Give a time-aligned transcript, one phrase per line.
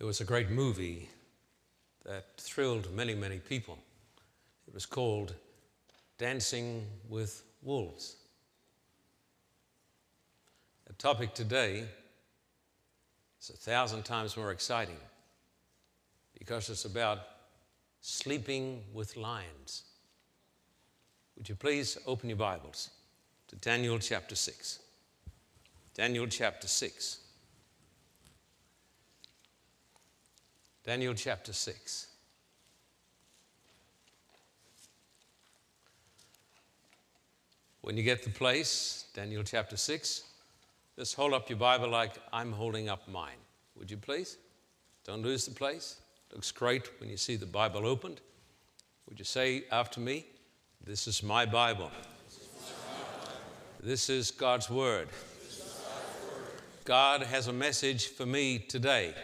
[0.00, 1.10] There was a great movie
[2.06, 3.76] that thrilled many, many people.
[4.66, 5.34] It was called
[6.16, 8.16] Dancing with Wolves.
[10.86, 11.84] The topic today
[13.42, 14.96] is a thousand times more exciting
[16.38, 17.18] because it's about
[18.00, 19.82] sleeping with lions.
[21.36, 22.88] Would you please open your Bibles
[23.48, 24.78] to Daniel chapter 6?
[25.92, 27.18] Daniel chapter 6.
[30.84, 32.06] Daniel chapter 6.
[37.82, 40.22] When you get the place, Daniel chapter 6,
[40.98, 43.38] just hold up your Bible like I'm holding up mine.
[43.76, 44.36] Would you please?
[45.04, 45.96] Don't lose the place.
[46.32, 48.20] Looks great when you see the Bible opened.
[49.08, 50.26] Would you say after me,
[50.84, 51.90] This is my Bible?
[53.82, 55.08] This is God's Word.
[56.84, 59.14] God has a message for me today.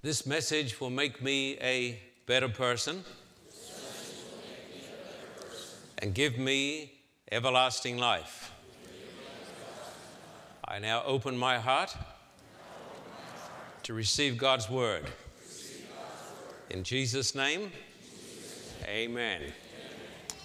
[0.00, 3.02] This message will make me a better person
[5.98, 6.92] and give me
[7.32, 8.52] everlasting life.
[10.64, 11.96] I now open my heart
[13.82, 15.04] to receive God's word.
[16.70, 17.72] In Jesus' name,
[18.86, 19.52] amen.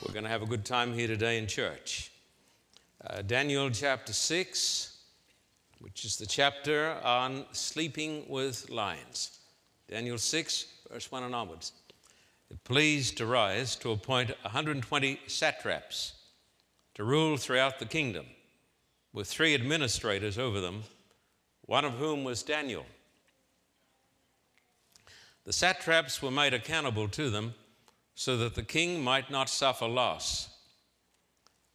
[0.02, 2.12] We're going to have a good time here today in church.
[3.08, 4.98] Uh, Daniel chapter 6,
[5.78, 9.42] which is the chapter on sleeping with lions.
[9.90, 11.74] Daniel 6, verse 1 and onwards.
[12.50, 16.14] It pleased Darius to appoint 120 satraps
[16.94, 18.26] to rule throughout the kingdom,
[19.12, 20.84] with three administrators over them,
[21.66, 22.86] one of whom was Daniel.
[25.46, 27.56] The satraps were made accountable to them
[28.16, 30.50] so that the king might not suffer loss.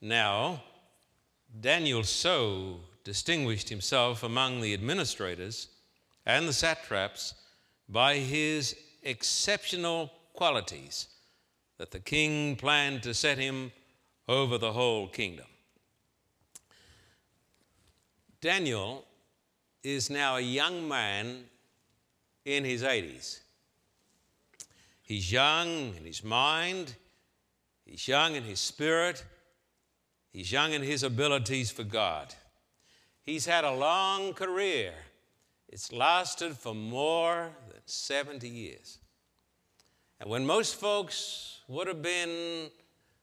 [0.00, 0.62] Now,
[1.60, 5.68] Daniel so distinguished himself among the administrators
[6.24, 7.34] and the satraps
[7.88, 11.08] by his exceptional qualities
[11.78, 13.72] that the king planned to set him
[14.28, 15.46] over the whole kingdom.
[18.40, 19.04] Daniel
[19.82, 21.44] is now a young man
[22.44, 23.40] in his 80s.
[25.02, 26.94] He's young in his mind,
[27.84, 29.24] he's young in his spirit,
[30.30, 32.34] he's young in his abilities for God.
[33.22, 34.92] He's had a long career,
[35.68, 37.50] it's lasted for more
[37.90, 38.98] 70 years.
[40.20, 42.70] And when most folks would have been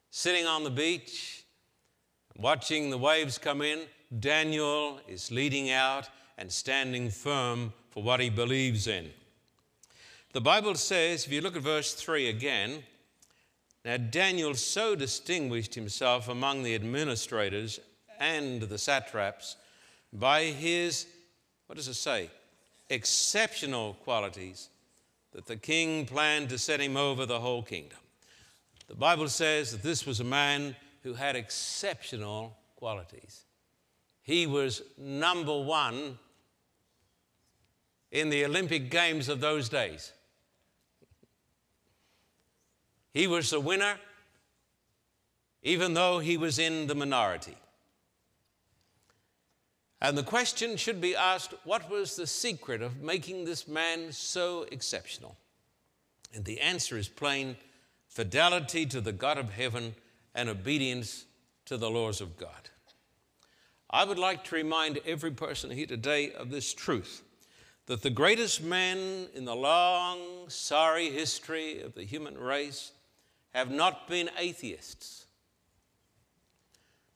[0.09, 1.43] sitting on the beach,
[2.37, 3.81] watching the waves come in,
[4.19, 9.09] Daniel is leading out and standing firm for what he believes in.
[10.33, 12.83] The Bible says, if you look at verse 3 again,
[13.83, 17.79] now Daniel so distinguished himself among the administrators
[18.19, 19.57] and the satraps
[20.11, 21.07] by his,
[21.67, 22.29] what does it say?
[22.89, 24.69] Exceptional qualities
[25.31, 27.97] that the king planned to set him over the whole kingdom.
[28.87, 33.45] The Bible says that this was a man who had exceptional qualities.
[34.21, 36.17] He was number one
[38.11, 40.13] in the Olympic Games of those days.
[43.13, 43.97] He was the winner,
[45.63, 47.55] even though he was in the minority.
[50.01, 54.65] And the question should be asked what was the secret of making this man so
[54.71, 55.37] exceptional?
[56.33, 57.55] And the answer is plain
[58.07, 59.95] fidelity to the God of heaven
[60.33, 61.25] and obedience
[61.65, 62.69] to the laws of God.
[63.89, 67.23] I would like to remind every person here today of this truth
[67.85, 72.91] that the greatest men in the long, sorry history of the human race
[73.53, 75.27] have not been atheists.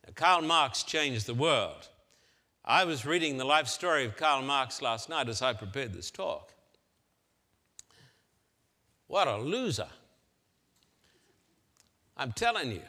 [0.06, 1.90] Now, Karl Marx changed the world.
[2.70, 6.12] I was reading the life story of Karl Marx last night as I prepared this
[6.12, 6.54] talk.
[9.08, 9.88] What a loser.
[12.16, 12.84] I'm telling you.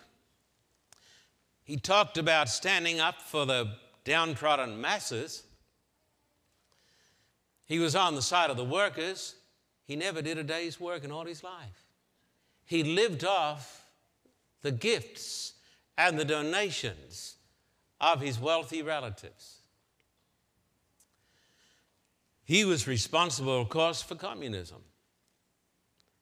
[1.64, 3.72] He talked about standing up for the
[4.04, 5.44] downtrodden masses.
[7.64, 9.34] He was on the side of the workers.
[9.86, 11.86] He never did a day's work in all his life.
[12.66, 13.86] He lived off
[14.60, 15.54] the gifts
[15.96, 17.36] and the donations
[17.98, 19.59] of his wealthy relatives.
[22.50, 24.78] He was responsible, of course, for communism.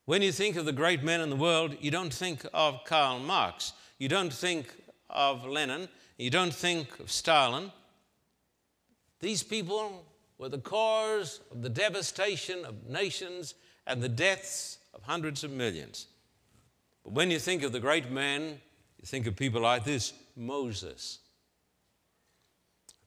[0.05, 3.19] When you think of the great men in the world, you don't think of Karl
[3.19, 4.67] Marx, you don't think
[5.09, 5.89] of Lenin,
[6.19, 7.73] you don't think of Stalin.
[9.21, 10.05] These people
[10.37, 13.55] were the cause of the devastation of nations
[13.87, 16.09] and the deaths of hundreds of millions.
[17.05, 18.61] But when you think of the great men,
[18.99, 21.21] you think of people like this Moses,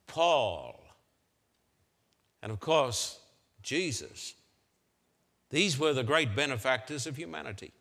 [0.07, 0.80] Paul,
[2.41, 3.19] and of course,
[3.61, 4.33] Jesus.
[5.49, 7.73] These were the great benefactors of humanity.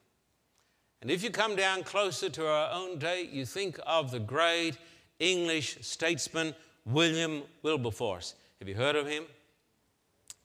[1.03, 4.77] And if you come down closer to our own day, you think of the great
[5.19, 6.55] English statesman
[6.85, 8.35] William Wilberforce.
[8.59, 9.25] Have you heard of him?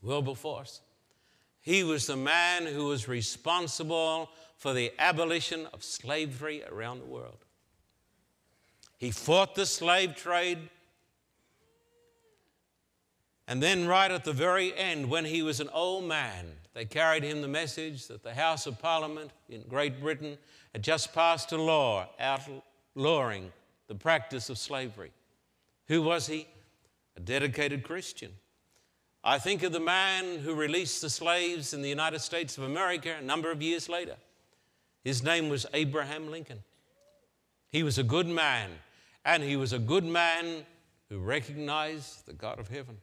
[0.01, 0.81] Wilberforce.
[1.62, 7.44] He was the man who was responsible for the abolition of slavery around the world.
[8.97, 10.69] He fought the slave trade.
[13.47, 17.24] And then, right at the very end, when he was an old man, they carried
[17.24, 20.38] him the message that the House of Parliament in Great Britain
[20.74, 23.51] had just passed a law outlawing
[23.88, 25.12] the practice of slavery.
[25.88, 26.47] Who was he?
[27.15, 28.31] A dedicated Christian.
[29.24, 33.15] I think of the man who released the slaves in the United States of America
[33.19, 34.15] a number of years later.
[35.03, 36.63] His name was Abraham Lincoln.
[37.69, 38.71] He was a good man,
[39.24, 40.65] and he was a good man
[41.09, 42.98] who recognized the God of heaven.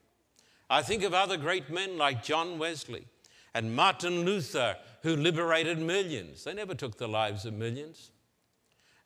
[0.73, 3.05] I think of other great men like John Wesley
[3.53, 6.45] and Martin Luther, who liberated millions.
[6.45, 8.11] They never took the lives of millions.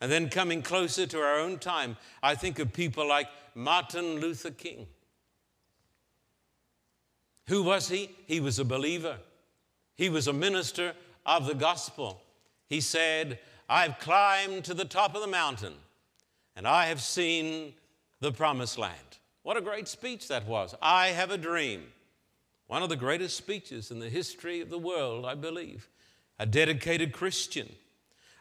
[0.01, 3.27] And then coming closer to our own time, I think of people like
[3.57, 4.87] Martin Luther King.
[7.49, 8.11] Who was he?
[8.27, 9.17] He was a believer,
[9.97, 12.23] he was a minister of the gospel.
[12.69, 15.75] He said, I've climbed to the top of the mountain
[16.55, 17.75] and I have seen
[18.21, 19.16] the promised land.
[19.47, 20.75] What a great speech that was.
[20.83, 21.85] I have a dream.
[22.67, 25.89] One of the greatest speeches in the history of the world, I believe.
[26.41, 27.73] A dedicated Christian.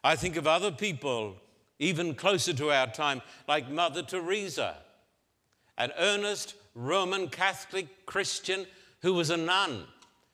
[0.04, 1.36] I think of other people
[1.78, 4.78] even closer to our time, like Mother Teresa,
[5.78, 8.66] an earnest Roman Catholic Christian
[9.04, 9.84] who was a nun,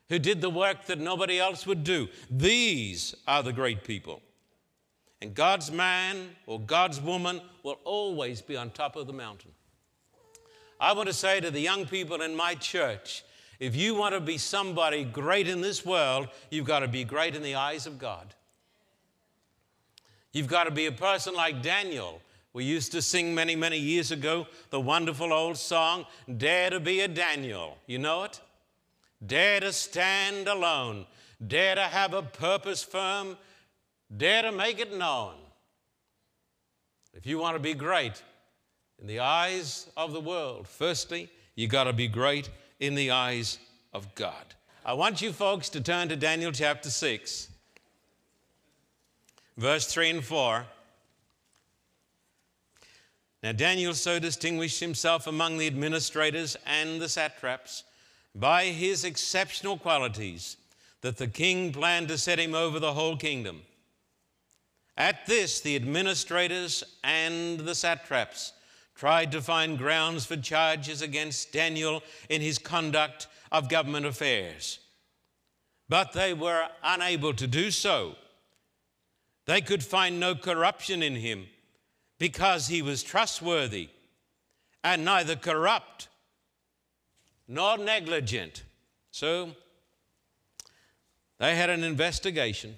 [0.08, 2.08] who did the work that nobody else would do.
[2.30, 4.22] These are the great people.
[5.22, 9.52] And God's man or God's woman will always be on top of the mountain.
[10.82, 13.24] I want to say to the young people in my church
[13.60, 17.36] if you want to be somebody great in this world, you've got to be great
[17.36, 18.34] in the eyes of God.
[20.34, 22.20] You've got to be a person like Daniel.
[22.54, 26.08] We used to sing many, many years ago the wonderful old song,
[26.38, 27.78] Dare to be a Daniel.
[27.86, 28.42] You know it?
[29.24, 31.06] Dare to stand alone.
[31.46, 33.38] Dare to have a purpose firm.
[34.18, 35.36] Dare to make it known.
[37.14, 38.24] If you want to be great
[39.02, 42.50] in the eyes of the world, firstly, you got to be great
[42.80, 43.58] in the eyes
[43.94, 44.54] of God.
[44.86, 47.50] I want you folks to turn to Daniel chapter 6
[49.58, 50.66] verse 3 and 4.
[53.44, 57.84] Now, Daniel so distinguished himself among the administrators and the satraps
[58.36, 60.58] by his exceptional qualities
[61.02, 63.62] that the king planned to set him over the whole kingdom.
[64.98, 68.54] At this, the administrators and the satraps
[69.02, 74.78] tried to find grounds for charges against Daniel in his conduct of government affairs.
[75.90, 78.16] But they were unable to do so
[79.48, 81.48] they could find no corruption in him
[82.20, 83.90] because he was trustworthy
[84.84, 86.08] and neither corrupt
[87.48, 88.62] nor negligent.
[89.10, 89.56] So
[91.40, 92.76] they had an investigation.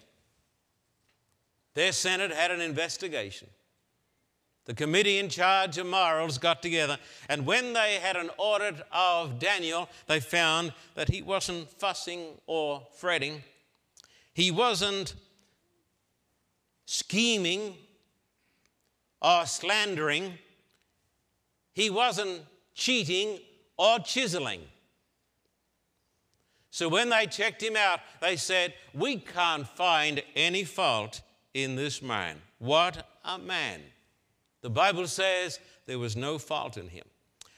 [1.74, 3.50] Their Senate had an investigation.
[4.66, 9.38] The committee in charge of morals got together, and when they had an audit of
[9.38, 13.44] Daniel, they found that he wasn't fussing or fretting.
[14.34, 15.16] He wasn't
[16.86, 17.76] scheming
[19.22, 20.38] or slandering.
[21.74, 22.44] He wasn't
[22.74, 23.40] cheating
[23.78, 24.62] or chiseling.
[26.72, 31.22] So when they checked him out, they said, We can't find any fault
[31.54, 32.42] in this man.
[32.60, 33.82] What a man.
[34.64, 37.04] The Bible says there was no fault in him.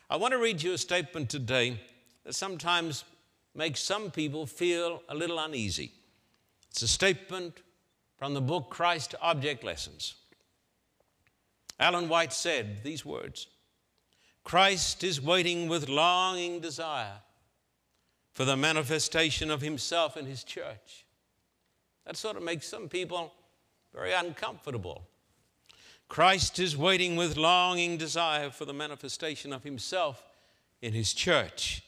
[0.09, 1.79] I want to read you a statement today
[2.23, 3.05] that sometimes
[3.53, 5.91] makes some people feel a little uneasy.
[6.71, 7.59] It's a statement
[8.17, 10.15] from the book Christ Object Lessons.
[11.79, 13.47] Ellen White said these words
[14.43, 17.19] Christ is waiting with longing desire
[18.33, 21.05] for the manifestation of himself in his church.
[22.05, 23.31] That sort of makes some people
[23.93, 25.07] very uncomfortable.
[26.07, 30.23] Christ is waiting with longing desire for the manifestation of himself
[30.81, 31.83] in his church.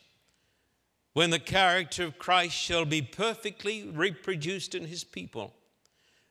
[1.14, 5.54] When the character of Christ shall be perfectly reproduced in his people,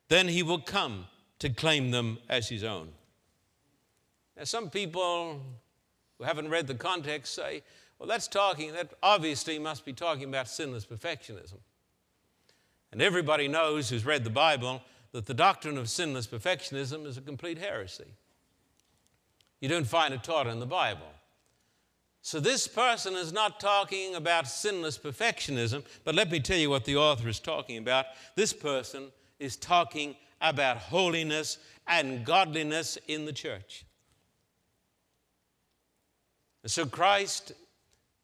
[0.09, 1.07] then he will come
[1.39, 2.89] to claim them as his own.
[4.37, 5.41] Now, some people
[6.19, 7.63] who haven't read the context say,
[7.99, 11.59] well, that's talking, that obviously must be talking about sinless perfectionism.
[12.93, 14.83] And everybody knows who's read the Bible
[15.17, 18.05] that the doctrine of sinless perfectionism is a complete heresy.
[19.61, 21.09] You don't find it taught in the Bible.
[22.21, 26.85] So, this person is not talking about sinless perfectionism, but let me tell you what
[26.85, 28.05] the author is talking about.
[28.35, 31.57] This person is talking about holiness
[31.87, 33.87] and godliness in the church.
[36.63, 37.53] And so, Christ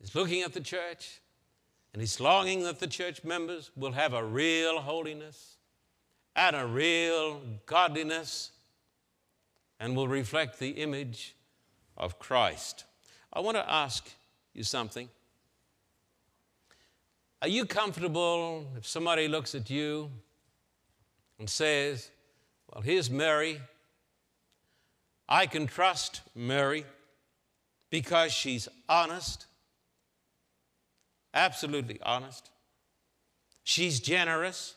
[0.02, 1.22] is looking at the church
[1.94, 5.56] and he's longing that the church members will have a real holiness
[6.34, 8.50] and a real godliness
[9.78, 11.34] and will reflect the image
[11.96, 12.84] of Christ.
[13.32, 14.08] I want to ask
[14.54, 15.08] you something.
[17.40, 20.10] Are you comfortable if somebody looks at you
[21.38, 22.10] and says,
[22.72, 23.60] Well, here's Mary.
[25.28, 26.84] I can trust Mary
[27.90, 29.46] because she's honest,
[31.34, 32.50] absolutely honest.
[33.64, 34.74] She's generous.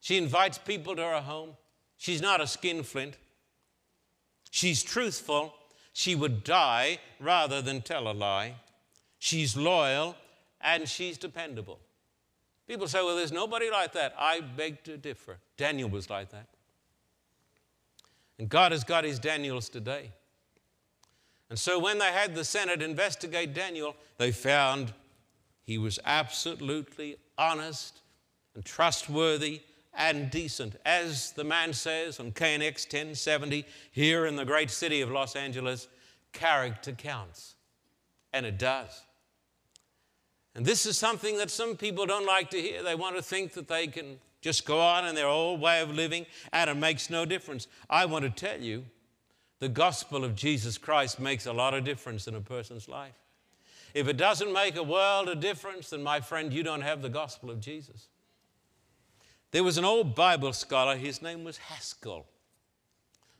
[0.00, 1.50] She invites people to her home.
[1.96, 3.16] She's not a skinflint.
[4.50, 5.54] She's truthful
[5.98, 8.54] she would die rather than tell a lie.
[9.18, 10.14] She's loyal
[10.60, 11.80] and she's dependable.
[12.68, 14.14] People say, well, there's nobody like that.
[14.16, 15.38] I beg to differ.
[15.56, 16.46] Daniel was like that.
[18.38, 20.12] And God has got his Daniels today.
[21.50, 24.92] And so when they had the Senate investigate Daniel, they found
[25.64, 28.02] he was absolutely honest
[28.54, 29.62] and trustworthy
[29.98, 30.76] and decent.
[30.86, 35.88] As the man says on KNX 1070, here in the great city of Los Angeles,
[36.32, 37.56] character counts.
[38.32, 39.02] And it does.
[40.54, 42.82] And this is something that some people don't like to hear.
[42.82, 45.90] They want to think that they can just go on in their old way of
[45.90, 47.66] living and it makes no difference.
[47.90, 48.84] I want to tell you,
[49.60, 53.14] the gospel of Jesus Christ makes a lot of difference in a person's life.
[53.94, 57.08] If it doesn't make a world of difference, then my friend, you don't have the
[57.08, 58.08] gospel of Jesus.
[59.50, 62.26] There was an old Bible scholar, his name was Haskell.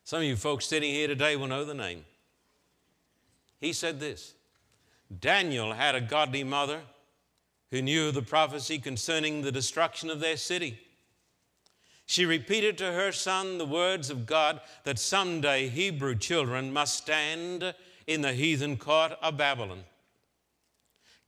[0.05, 2.05] Some of you folks sitting here today will know the name.
[3.61, 4.35] He said this
[5.21, 6.81] Daniel had a godly mother
[7.71, 10.79] who knew the prophecy concerning the destruction of their city.
[12.07, 17.75] She repeated to her son the words of God that someday Hebrew children must stand
[18.07, 19.85] in the heathen court of Babylon.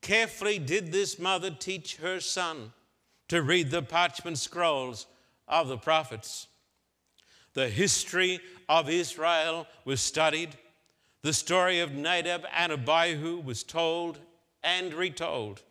[0.01, 2.73] Carefully did this mother teach her son
[3.31, 5.07] to read the parchment scrolls
[5.47, 6.49] of the prophets.
[7.55, 10.51] The history of Israel was studied.
[11.23, 14.19] The story of Nadab and Abihu was told
[14.65, 15.63] and retold.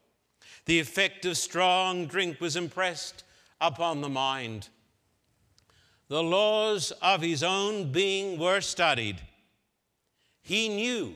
[0.68, 3.26] The effect of strong drink was impressed
[3.60, 4.70] upon the mind.
[6.08, 9.18] The laws of his own being were studied.
[10.42, 11.16] He knew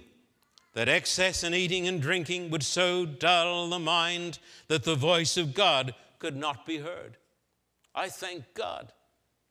[0.74, 5.54] that excess in eating and drinking would so dull the mind that the voice of
[5.54, 7.18] God could not be heard.
[7.94, 8.94] I thank God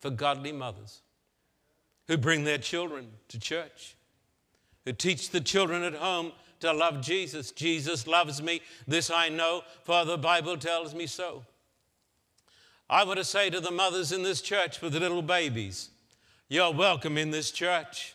[0.01, 1.03] for godly mothers
[2.09, 3.95] who bring their children to church,
[4.87, 7.51] who teach the children at home to love Jesus.
[7.51, 8.63] Jesus loves me.
[8.89, 11.45] This I know, for the Bible tells me so.
[12.89, 15.91] I want to say to the mothers in this church with the little babies,
[16.49, 18.15] you're welcome in this church.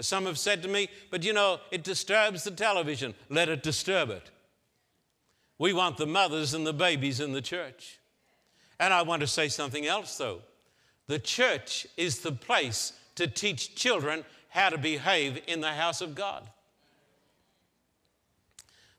[0.00, 3.14] Some have said to me, but you know, it disturbs the television.
[3.28, 4.30] Let it disturb it.
[5.58, 7.98] We want the mothers and the babies in the church.
[8.80, 10.40] And I want to say something else, though.
[11.06, 16.14] The church is the place to teach children how to behave in the house of
[16.14, 16.48] God.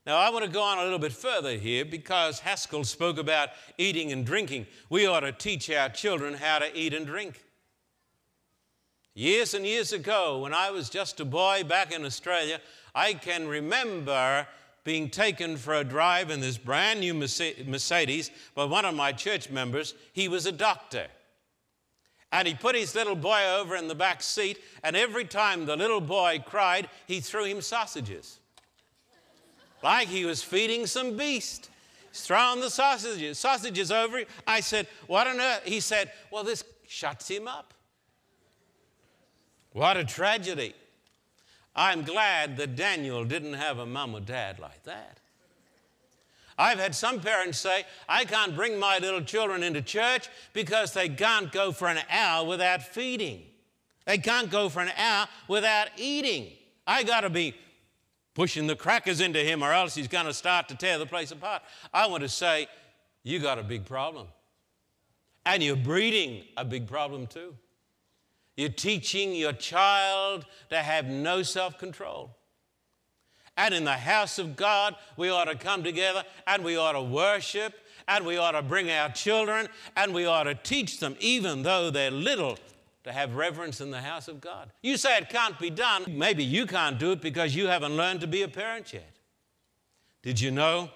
[0.06, 3.50] Now, I want to go on a little bit further here because Haskell spoke about
[3.78, 4.68] eating and drinking.
[4.90, 7.42] We ought to teach our children how to eat and drink.
[9.16, 12.60] Years and years ago, when I was just a boy back in Australia,
[12.94, 14.46] I can remember
[14.86, 19.50] being taken for a drive in this brand new Mercedes by one of my church
[19.50, 19.96] members.
[20.14, 21.08] He was a doctor.
[22.32, 25.76] And he put his little boy over in the back seat, and every time the
[25.76, 28.40] little boy cried, he threw him sausages.
[29.82, 31.70] like he was feeding some beast.
[32.12, 34.22] He's throwing the sausages, sausages over.
[34.46, 35.64] I said, What on earth?
[35.66, 37.74] He said, Well, this shuts him up.
[39.72, 40.76] What a tragedy.
[41.76, 45.20] I'm glad that Daniel didn't have a mom or dad like that.
[46.58, 51.10] I've had some parents say, I can't bring my little children into church because they
[51.10, 53.44] can't go for an hour without feeding.
[54.06, 56.52] They can't go for an hour without eating.
[56.88, 57.56] I got to be
[58.36, 61.32] pushing the crackers into him or else he's going to start to tear the place
[61.32, 61.62] apart.
[61.94, 62.68] I want to say,
[63.24, 64.28] you got a big problem.
[65.46, 67.56] And you're breeding a big problem too.
[68.56, 72.36] You're teaching your child to have no self control.
[73.58, 77.02] And in the house of God, we ought to come together and we ought to
[77.02, 77.74] worship
[78.08, 81.90] and we ought to bring our children and we ought to teach them, even though
[81.90, 82.58] they're little,
[83.04, 84.72] to have reverence in the house of God.
[84.82, 86.04] You say it can't be done.
[86.08, 89.16] Maybe you can't do it because you haven't learned to be a parent yet.
[90.24, 90.90] Did you know?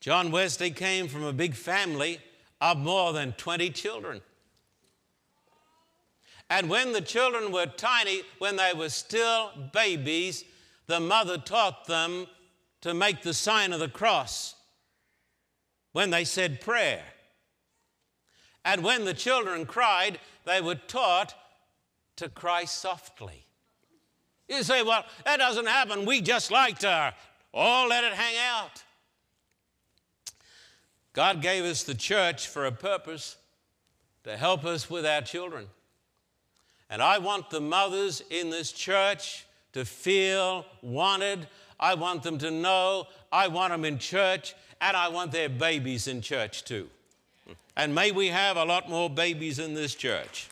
[0.00, 2.18] John Wesley came from a big family
[2.60, 4.22] of more than 20 children.
[6.52, 10.44] And when the children were tiny, when they were still babies,
[10.86, 12.26] the mother taught them
[12.82, 14.54] to make the sign of the cross
[15.92, 17.04] when they said prayer.
[18.66, 21.32] And when the children cried, they were taught
[22.16, 23.46] to cry softly.
[24.46, 26.04] You say, well, that doesn't happen.
[26.04, 27.14] We just like to
[27.54, 28.84] all let it hang out.
[31.14, 33.38] God gave us the church for a purpose
[34.24, 35.68] to help us with our children.
[36.92, 41.48] And I want the mothers in this church to feel wanted.
[41.80, 46.06] I want them to know I want them in church, and I want their babies
[46.06, 46.90] in church too.
[47.76, 50.48] And may we have a lot more babies in this church.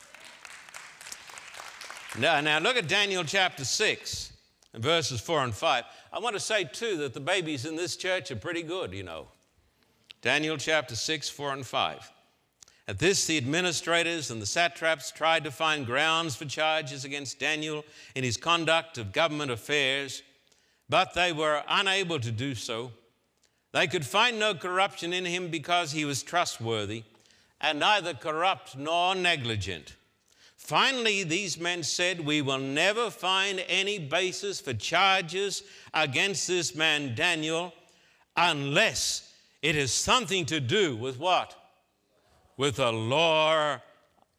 [2.18, 4.32] Now, now look at Daniel chapter 6,
[4.74, 5.84] verses 4 and 5.
[6.10, 9.02] I want to say too that the babies in this church are pretty good, you
[9.02, 9.28] know.
[10.22, 12.10] Daniel chapter 6, 4 and 5.
[12.90, 17.84] At this, the administrators and the satraps tried to find grounds for charges against Daniel
[18.16, 20.24] in his conduct of government affairs,
[20.88, 22.90] but they were unable to do so.
[23.70, 27.04] They could find no corruption in him because he was trustworthy
[27.60, 29.94] and neither corrupt nor negligent.
[30.56, 35.62] Finally, these men said, We will never find any basis for charges
[35.94, 37.72] against this man Daniel
[38.36, 39.32] unless
[39.62, 41.54] it has something to do with what?
[42.60, 43.78] With the law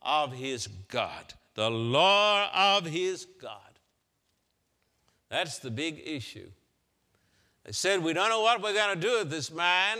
[0.04, 1.34] of his God.
[1.56, 3.80] The law of his God.
[5.30, 6.51] That's the big issue.
[7.66, 9.98] They said, We don't know what we're going to do with this man.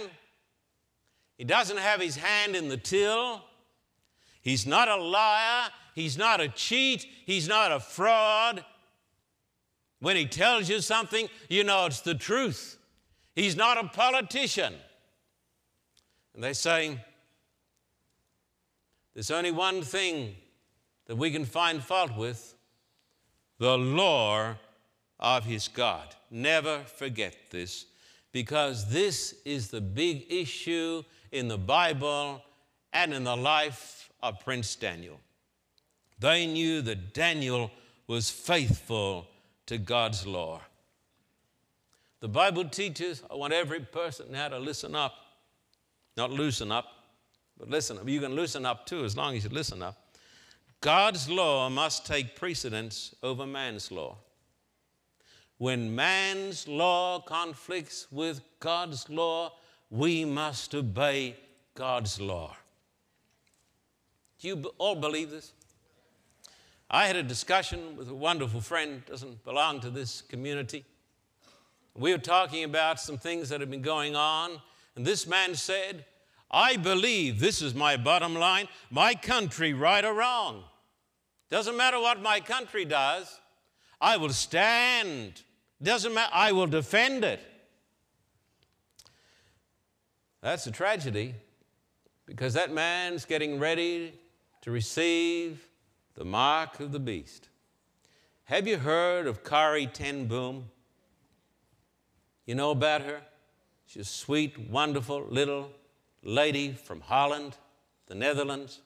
[1.36, 3.42] He doesn't have his hand in the till.
[4.44, 5.70] He's not a liar.
[5.96, 7.08] He's not a cheat.
[7.25, 8.63] He's not a fraud.
[10.00, 12.78] When he tells you something, you know it's the truth.
[13.34, 14.75] He's not a politician.
[16.36, 17.00] And they say,
[19.13, 20.35] there's only one thing
[21.07, 22.55] that we can find fault with
[23.57, 24.55] the law
[25.19, 26.15] of his God.
[26.29, 27.85] Never forget this
[28.31, 32.41] because this is the big issue in the Bible
[32.93, 35.19] and in the life of Prince Daniel.
[36.19, 37.71] They knew that Daniel
[38.07, 39.27] was faithful
[39.65, 40.61] to God's law.
[42.19, 45.13] The Bible teaches, I want every person now to listen up,
[46.15, 46.85] not loosen up.
[47.61, 49.95] But listen, you can loosen up too as long as you listen up.
[50.81, 54.17] God's law must take precedence over man's law.
[55.59, 59.53] When man's law conflicts with God's law,
[59.91, 61.35] we must obey
[61.75, 62.57] God's law.
[64.39, 65.53] Do you all believe this?
[66.89, 70.83] I had a discussion with a wonderful friend, doesn't belong to this community.
[71.93, 74.59] We were talking about some things that have been going on,
[74.95, 76.05] and this man said,
[76.51, 80.66] I believe, this is my bottom line, my country, right or wrong.
[81.50, 83.40] Doesn't matter what my country does,
[84.01, 85.42] I will stand.
[85.81, 87.40] Doesn't matter, I will defend it.
[90.42, 91.35] That's a tragedy
[92.25, 94.14] because that man's getting ready
[94.61, 95.68] to receive
[96.16, 97.48] the mark of the beast.
[98.46, 100.70] Have you heard of Corrie Ten Boom?
[102.46, 103.22] You know about her?
[103.85, 105.72] She's a sweet, wonderful little
[106.24, 107.57] lady from Holland,
[108.07, 108.81] the Netherlands.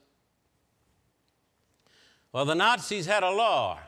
[2.31, 3.79] Well, the Nazis had a law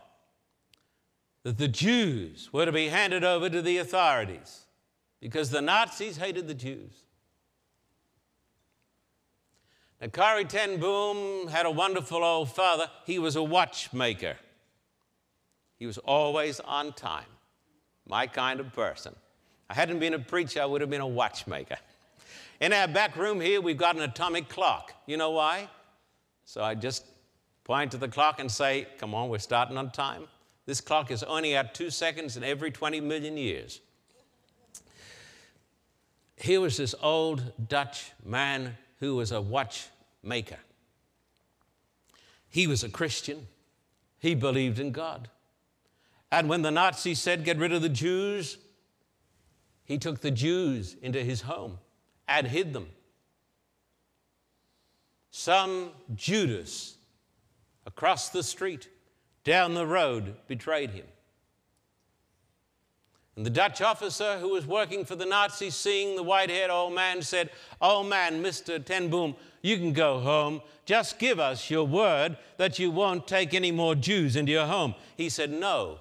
[1.44, 4.66] that the Jews were to be handed over to the authorities
[5.20, 7.04] because the Nazis hated the Jews.
[10.00, 12.90] Now, Corrie Ten Boom had a wonderful old father.
[13.06, 14.38] He was a watchmaker.
[15.78, 17.26] He was always on time,
[18.08, 19.16] my kind of person.
[19.70, 21.78] I hadn't been a preacher, I would have been a watchmaker.
[22.60, 24.94] In our back room here, we've got an atomic clock.
[25.06, 25.70] You know why?
[26.46, 27.06] So I just
[27.64, 30.24] point to the clock and say, Come on, we're starting on time.
[30.66, 33.80] This clock is only at two seconds in every 20 million years.
[36.36, 40.60] Here was this old Dutch man who was a watchmaker.
[42.50, 43.48] He was a Christian,
[44.20, 45.30] he believed in God.
[46.32, 48.58] And when the Nazis said, Get rid of the Jews,
[49.84, 51.78] he took the Jews into his home
[52.28, 52.88] and hid them.
[55.32, 56.98] Some Judas
[57.86, 58.90] across the street,
[59.44, 61.06] down the road, betrayed him.
[63.38, 66.94] And the Dutch officer who was working for the Nazis, seeing the white haired old
[66.94, 68.84] man, said, Oh man, Mr.
[68.84, 70.62] Ten Boom, you can go home.
[70.86, 74.96] Just give us your word that you won't take any more Jews into your home.
[75.16, 76.00] He said, No,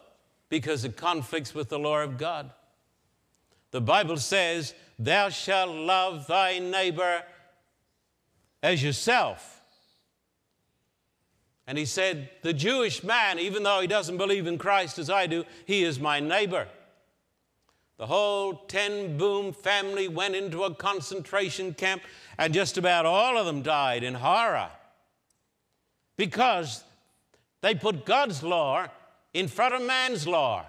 [0.48, 2.50] because it conflicts with the law of God.
[3.76, 7.22] The Bible says, Thou shalt love thy neighbor
[8.62, 9.60] as yourself.
[11.66, 15.26] And he said, The Jewish man, even though he doesn't believe in Christ as I
[15.26, 16.68] do, he is my neighbor.
[17.98, 22.00] The whole Ten Boom family went into a concentration camp,
[22.38, 24.70] and just about all of them died in horror
[26.16, 26.82] because
[27.60, 28.86] they put God's law
[29.34, 30.64] in front of man's law.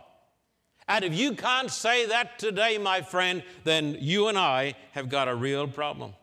[0.88, 5.28] And if you can't say that today, my friend, then you and I have got
[5.28, 6.14] a real problem.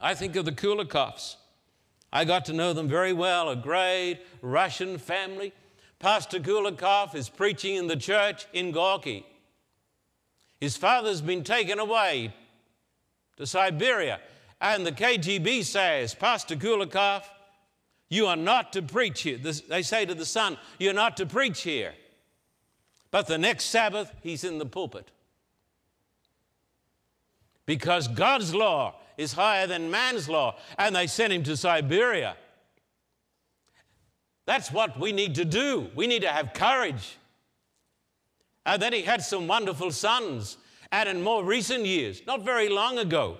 [0.00, 1.36] I think of the Kulikovs.
[2.12, 5.52] I got to know them very well, a great Russian family.
[5.98, 9.24] Pastor Kulikov is preaching in the church in Gorky.
[10.60, 12.34] His father's been taken away
[13.36, 14.20] to Siberia,
[14.60, 17.22] and the KGB says, Pastor Kulikov,
[18.10, 19.38] you are not to preach here.
[19.38, 21.94] They say to the son, You're not to preach here.
[23.14, 25.08] But the next Sabbath, he's in the pulpit.
[27.64, 32.34] Because God's law is higher than man's law, and they sent him to Siberia.
[34.46, 35.90] That's what we need to do.
[35.94, 37.16] We need to have courage.
[38.66, 40.56] And then he had some wonderful sons.
[40.90, 43.38] And in more recent years, not very long ago,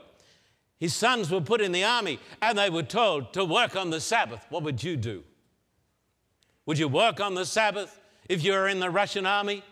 [0.78, 4.00] his sons were put in the army and they were told to work on the
[4.00, 4.46] Sabbath.
[4.50, 5.24] What would you do?
[6.64, 7.98] Would you work on the Sabbath?
[8.28, 9.62] If you were in the Russian army?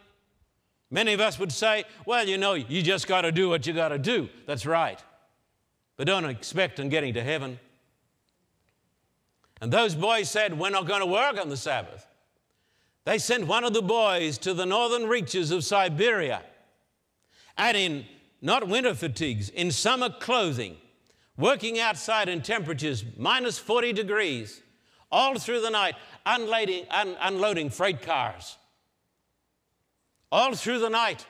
[0.91, 3.73] Many of us would say, well, you know, you just got to do what you
[3.73, 4.29] got to do.
[4.47, 5.03] That's right.
[5.97, 7.59] But don't expect on getting to heaven.
[9.61, 12.07] And those boys said, We're not going to work on the Sabbath.
[13.05, 16.43] They sent one of the boys to the northern reaches of Siberia
[17.57, 18.07] and in
[18.41, 20.77] not winter fatigues, in summer clothing,
[21.37, 24.62] working outside in temperatures minus 40 degrees
[25.13, 25.95] all through the night,
[26.27, 28.57] unloading, un- unloading freight cars.
[30.33, 31.27] All through the night,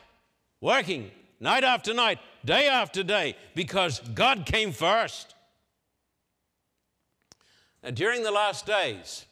[0.60, 5.34] working night after night, day after day, because God came first.
[7.82, 9.26] Now, during the last days,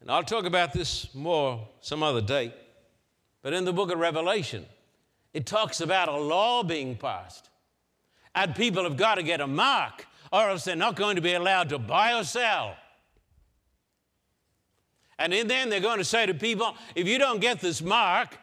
[0.00, 2.54] and I'll talk about this more some other day,
[3.42, 4.66] but in the book of Revelation,
[5.32, 7.48] it talks about a law being passed.
[8.34, 11.34] And people have got to get a mark, or else they're not going to be
[11.34, 12.76] allowed to buy or sell.
[15.18, 18.38] And in then they're going to say to people, if you don't get this mark,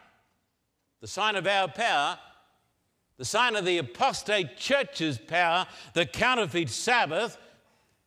[1.01, 2.19] the sign of our power,
[3.17, 7.37] the sign of the apostate church's power, the counterfeit Sabbath,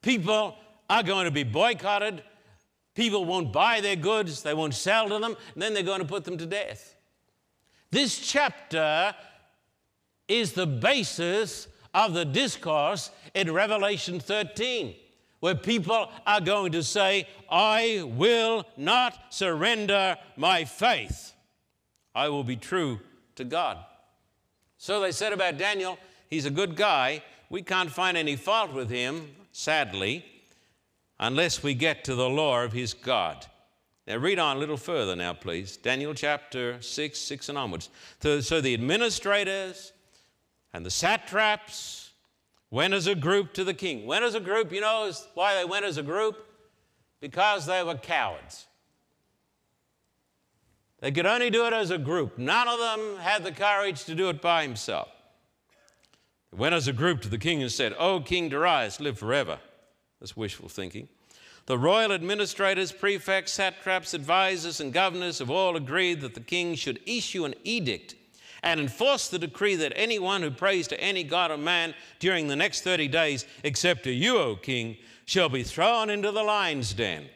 [0.02, 0.56] people
[0.88, 2.22] are going to be boycotted.
[2.94, 6.06] People won't buy their goods, they won't sell to them, and then they're going to
[6.06, 6.94] put them to death.
[7.90, 9.14] This chapter
[10.28, 14.94] is the basis of the discourse in Revelation 13
[15.40, 21.33] where people are going to say, I will not surrender my faith.
[22.14, 23.00] I will be true
[23.37, 23.79] to God.
[24.76, 25.98] So they said about Daniel,
[26.29, 27.22] he's a good guy.
[27.48, 30.24] We can't find any fault with him, sadly,
[31.18, 33.46] unless we get to the law of his God.
[34.07, 35.76] Now, read on a little further now, please.
[35.76, 37.90] Daniel chapter 6, 6 and onwards.
[38.20, 39.92] So, so the administrators
[40.72, 42.11] and the satraps
[42.70, 44.06] went as a group to the king.
[44.06, 46.46] Went as a group, you know why they went as a group?
[47.20, 48.66] Because they were cowards.
[51.00, 52.38] They could only do it as a group.
[52.38, 55.09] None of them had the courage to do it by himself.
[56.52, 59.59] They went as a group to the king and said, O King Darius, live forever.
[60.20, 61.09] That's wishful thinking.
[61.66, 67.00] The royal administrators, prefects, satraps, advisors, and governors have all agreed that the king should
[67.06, 68.14] issue an edict
[68.62, 72.57] and enforce the decree that anyone who prays to any god or man during the
[72.57, 77.27] next 30 days, except to you, O king, shall be thrown into the lion's den.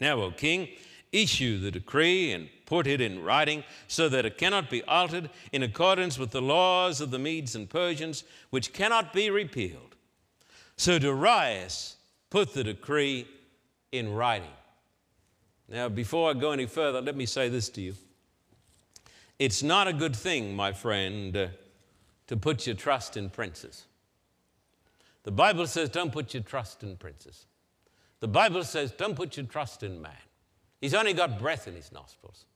[0.00, 0.68] Now, O king,
[1.12, 5.62] issue the decree and put it in writing so that it cannot be altered in
[5.62, 9.96] accordance with the laws of the Medes and Persians, which cannot be repealed.
[10.76, 11.96] So Darius
[12.30, 13.26] put the decree
[13.90, 14.50] in writing.
[15.68, 17.94] Now, before I go any further, let me say this to you.
[19.38, 21.50] It's not a good thing, my friend,
[22.26, 23.84] to put your trust in princes.
[25.22, 27.46] The Bible says, don't put your trust in princes.
[28.20, 30.12] The Bible says, don't put your trust in man.
[30.80, 32.46] He's only got breath in his nostrils.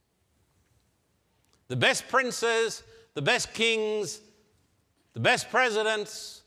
[1.68, 2.82] The best princes,
[3.14, 4.20] the best kings,
[5.12, 6.42] the best presidents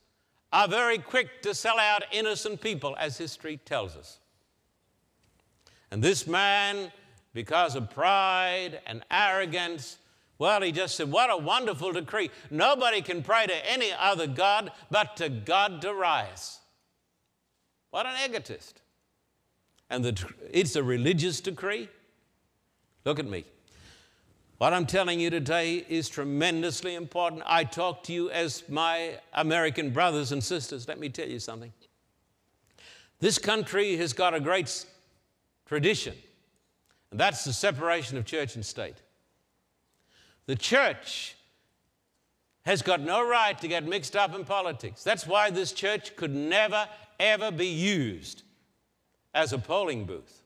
[0.52, 4.20] are very quick to sell out innocent people, as history tells us.
[5.92, 6.92] And this man
[7.36, 9.98] because of pride and arrogance.
[10.38, 12.30] Well, he just said, What a wonderful decree.
[12.50, 16.60] Nobody can pray to any other God but to God Darius.
[17.92, 18.82] What an egotist.
[19.90, 21.88] And the, it's a religious decree.
[23.06, 23.46] Look at me.
[24.58, 27.44] What I'm telling you today is tremendously important.
[27.46, 30.88] I talk to you as my American brothers and sisters.
[30.88, 31.72] Let me tell you something.
[33.20, 34.86] This country has got a great
[35.66, 36.16] tradition,
[37.12, 38.96] and that's the separation of church and state.
[40.48, 41.36] The church
[42.66, 45.04] has got no right to get mixed up in politics.
[45.04, 46.88] That's why this church could never,
[47.20, 48.44] ever be used
[49.34, 50.42] as a polling booth.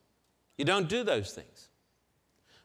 [0.58, 1.68] You don't do those things.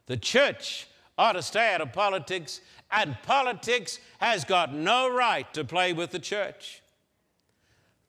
[0.06, 5.64] The church ought to stay out of politics, and politics has got no right to
[5.64, 6.82] play with the church.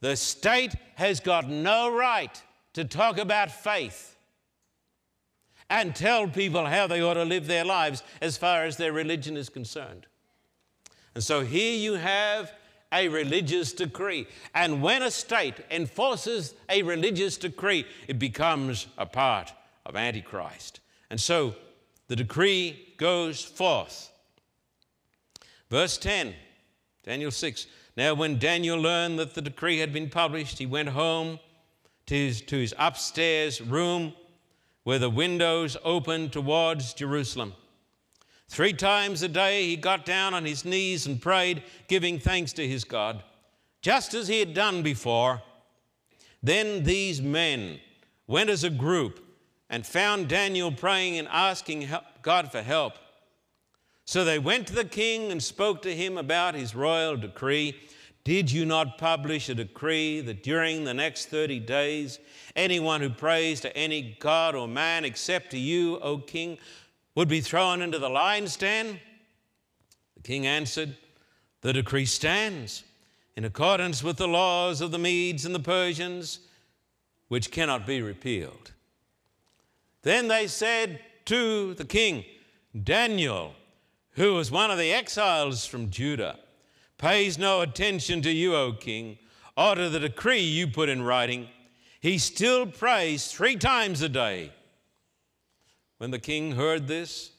[0.01, 2.41] The state has got no right
[2.73, 4.16] to talk about faith
[5.69, 9.35] and tell people how they ought to live their lives as far as their religion
[9.35, 10.07] is concerned.
[11.15, 12.51] And so here you have
[12.93, 14.27] a religious decree.
[14.53, 19.51] And when a state enforces a religious decree, it becomes a part
[19.85, 20.79] of Antichrist.
[21.09, 21.55] And so
[22.07, 24.11] the decree goes forth.
[25.69, 26.33] Verse 10,
[27.03, 27.67] Daniel 6.
[27.97, 31.39] Now, when Daniel learned that the decree had been published, he went home
[32.05, 34.13] to his, to his upstairs room
[34.87, 37.53] where the windows opened towards Jerusalem.
[38.47, 42.65] Three times a day he got down on his knees and prayed, giving thanks to
[42.65, 43.21] his God,
[43.81, 45.41] just as he had done before.
[46.41, 47.81] Then these men
[48.27, 49.19] went as a group
[49.69, 51.89] and found Daniel praying and asking
[52.21, 52.93] God for help.
[54.05, 57.75] So they went to the king and spoke to him about his royal decree.
[58.27, 62.19] Did you not publish a decree that during the next 30 days,
[62.57, 66.57] anyone who prays to any god or man except to you, O king,
[67.15, 68.99] would be thrown into the lion's den?
[70.17, 70.97] The king answered,
[71.61, 72.83] The decree stands
[73.37, 76.39] in accordance with the laws of the Medes and the Persians,
[77.29, 78.73] which cannot be repealed.
[80.01, 82.25] Then they said to the king,
[82.83, 83.53] Daniel,
[84.15, 86.39] who was one of the exiles from Judah,
[86.97, 89.17] pays no attention to you, O king,
[89.55, 91.47] or to the decree you put in writing.
[91.99, 94.51] He still prays three times a day.
[95.97, 97.31] When the king heard this,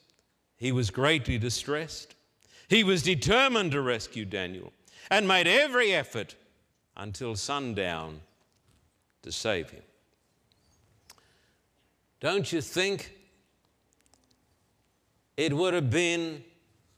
[0.57, 2.15] he was greatly distressed.
[2.69, 4.73] He was determined to rescue Daniel
[5.11, 6.35] and made every effort
[6.97, 8.21] until sundown
[9.23, 9.83] to save him.
[12.21, 13.13] Don't you think
[15.37, 16.43] it would have been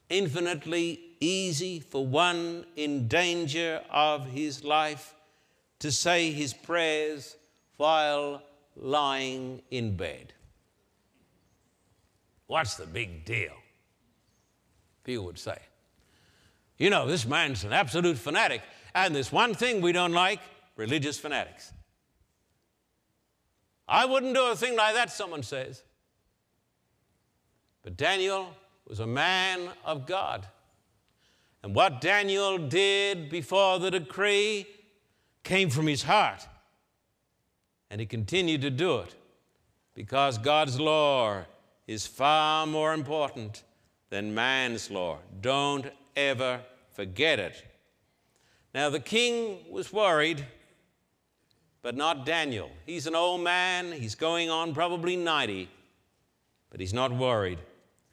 [0.09, 5.15] infinitely easy for one in danger of his life
[5.79, 7.37] to say his prayers
[7.77, 8.43] while
[8.77, 10.33] lying in bed?
[12.47, 13.53] What's the big deal?
[15.05, 15.59] People would say.
[16.79, 18.63] You know, this man's an absolute fanatic,
[18.95, 20.41] and there's one thing we don't like
[20.77, 21.73] religious fanatics.
[23.87, 25.83] I wouldn't do a thing like that, someone says.
[27.83, 28.55] But Daniel
[28.87, 30.47] was a man of God.
[31.63, 34.67] And what Daniel did before the decree
[35.43, 36.47] came from his heart.
[37.91, 39.15] And he continued to do it
[39.95, 41.43] because God's law
[41.87, 43.65] is far more important
[44.09, 45.19] than man's law.
[45.41, 46.61] Don't ever
[46.93, 47.65] forget it.
[48.73, 50.47] Now, the king was worried
[51.83, 52.71] but not Daniel.
[52.87, 55.69] He's an old man, he's going on probably 90,
[56.71, 57.59] but he's not worried.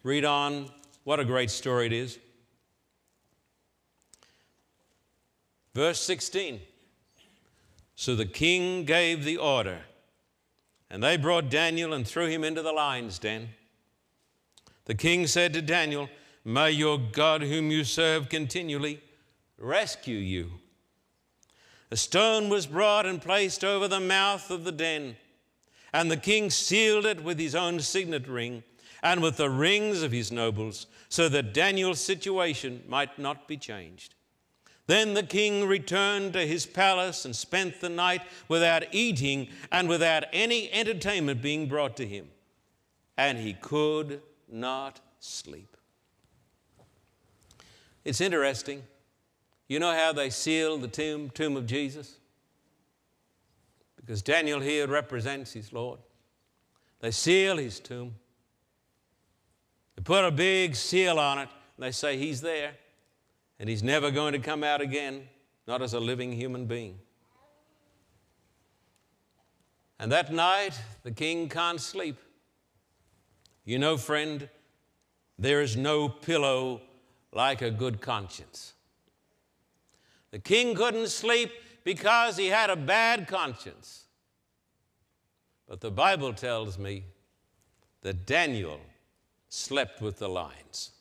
[0.03, 0.69] Read on.
[1.03, 2.19] What a great story it is.
[5.77, 6.59] Verse 16.
[7.95, 9.81] So the king gave the order,
[10.89, 13.49] and they brought Daniel and threw him into the lion's den.
[14.85, 16.09] The king said to Daniel,
[16.43, 19.03] May your God, whom you serve continually,
[19.59, 20.49] rescue you.
[21.91, 25.15] A stone was brought and placed over the mouth of the den,
[25.93, 28.63] and the king sealed it with his own signet ring
[29.03, 34.15] and with the rings of his nobles, so that Daniel's situation might not be changed.
[34.87, 40.23] Then the king returned to his palace and spent the night without eating and without
[40.31, 42.29] any entertainment being brought to him.
[43.17, 45.75] And he could not sleep.
[48.05, 48.83] It's interesting.
[49.67, 52.15] You know how they sealed the tomb, tomb of Jesus?
[53.97, 55.99] Because Daniel here represents his Lord.
[57.01, 58.15] They seal his tomb.
[59.97, 62.75] They put a big seal on it, and they say he's there,
[63.59, 65.27] and he's never going to come out again,
[65.67, 66.99] not as a living human being.
[69.99, 72.17] And that night, the king can't sleep.
[73.65, 74.47] You know, friend,
[75.39, 76.81] there is no pillow
[77.33, 78.73] like a good conscience.
[80.31, 81.51] The king couldn't sleep
[81.83, 84.05] because he had a bad conscience.
[85.67, 87.03] But the Bible tells me
[88.01, 88.79] that Daniel
[89.49, 90.91] slept with the lions.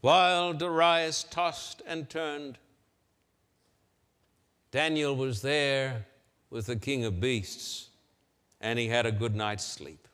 [0.00, 2.58] While Darius tossed and turned,
[4.70, 6.06] Daniel was there
[6.50, 7.88] with the king of beasts,
[8.60, 10.06] and he had a good night's sleep.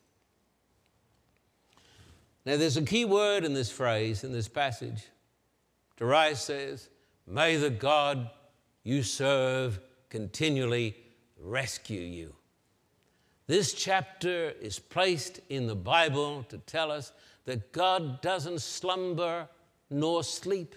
[2.46, 5.04] Now, there's a key word in this phrase, in this passage.
[5.96, 6.88] Darius says,
[7.26, 8.30] May the God
[8.82, 10.96] you serve continually
[11.38, 12.34] rescue you.
[13.46, 17.12] This chapter is placed in the Bible to tell us
[17.44, 19.48] that God doesn't slumber
[19.90, 20.74] nor sleep,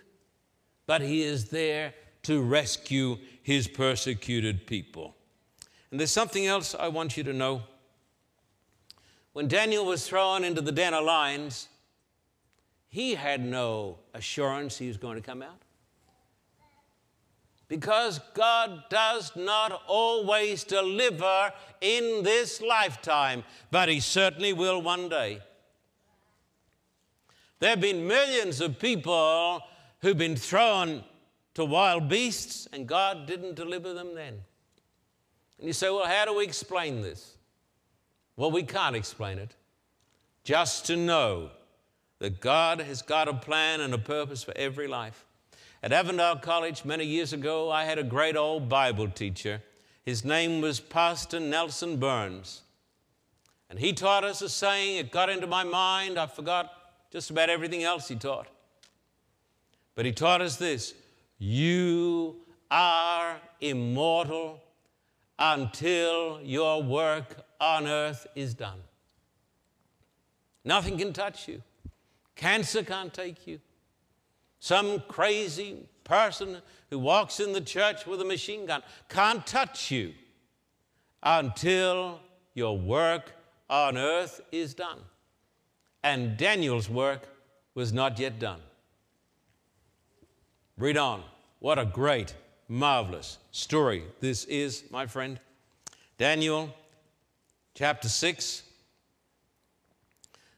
[0.85, 1.93] but He is there
[2.23, 5.15] to rescue His persecuted people.
[5.91, 7.63] And there's something else I want you to know.
[9.33, 11.69] When Daniel was thrown into the den of lions,
[12.87, 15.61] he had no assurance he was going to come out.
[17.67, 25.41] Because God does not always deliver in this lifetime, but He certainly will one day.
[27.59, 29.61] There have been millions of people
[30.01, 31.03] who've been thrown
[31.55, 34.35] to wild beasts, and God didn't deliver them then.
[35.57, 37.35] And you say, well, how do we explain this?
[38.35, 39.55] Well, we can't explain it.
[40.43, 41.49] Just to know
[42.19, 45.25] that God has got a plan and a purpose for every life.
[45.81, 49.61] At Avondale College many years ago, I had a great old Bible teacher.
[50.05, 52.61] His name was Pastor Nelson Burns.
[53.69, 56.17] And he taught us a saying, it got into my mind.
[56.17, 56.76] I forgot
[57.11, 58.47] just about everything else he taught.
[59.95, 60.93] But he taught us this
[61.39, 62.37] You
[62.69, 64.61] are immortal
[65.39, 68.79] until your work on earth is done.
[70.63, 71.61] Nothing can touch you.
[72.35, 73.59] Cancer can't take you.
[74.59, 76.57] Some crazy person
[76.89, 80.13] who walks in the church with a machine gun can't touch you
[81.23, 82.19] until
[82.53, 83.33] your work
[83.69, 84.99] on earth is done.
[86.03, 87.27] And Daniel's work
[87.75, 88.61] was not yet done.
[90.77, 91.23] Read on.
[91.59, 92.35] What a great,
[92.67, 95.39] marvelous story this is, my friend.
[96.17, 96.73] Daniel
[97.73, 98.63] chapter 6,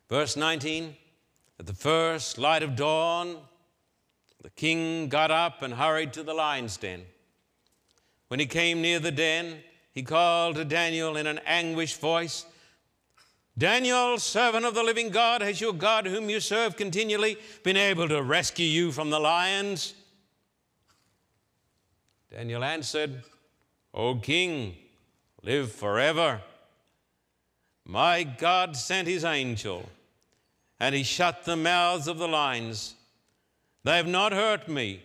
[0.09, 0.95] verse 19.
[1.59, 3.37] At the first light of dawn,
[4.41, 7.01] the king got up and hurried to the lion's den.
[8.29, 9.57] When he came near the den,
[9.91, 12.45] he called to Daniel in an anguished voice
[13.59, 18.07] Daniel, servant of the living God, has your God, whom you serve continually, been able
[18.07, 19.95] to rescue you from the lions?
[22.31, 23.21] Daniel answered,
[23.93, 24.77] O king,
[25.43, 26.41] live forever.
[27.83, 29.89] My God sent his angel
[30.79, 32.95] and he shut the mouths of the lions.
[33.83, 35.01] They have not hurt me,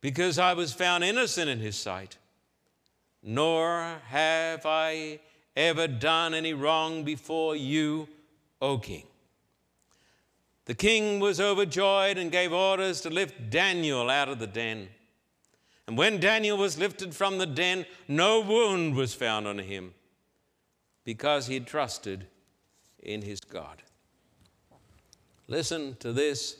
[0.00, 2.16] because I was found innocent in his sight,
[3.22, 5.20] nor have I
[5.56, 8.08] ever done any wrong before you,
[8.60, 9.06] O king.
[10.64, 14.88] The king was overjoyed and gave orders to lift Daniel out of the den.
[15.86, 19.94] And when Daniel was lifted from the den, no wound was found on him
[21.04, 22.26] because he trusted
[23.02, 23.82] in his God.
[25.48, 26.56] Listen to this.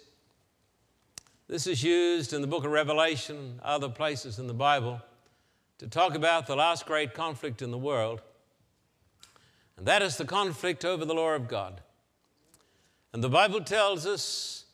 [1.46, 5.00] This is used in the book of Revelation, other places in the Bible,
[5.78, 8.20] to talk about the last great conflict in the world.
[9.76, 11.80] And that is the conflict over the law of God.
[13.12, 14.64] And the Bible tells us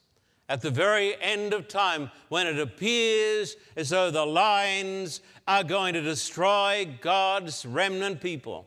[0.49, 5.95] at the very end of time, when it appears as though the lions are going
[5.95, 8.67] to destroy God's remnant people,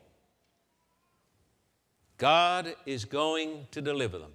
[2.18, 4.30] God is going to deliver them.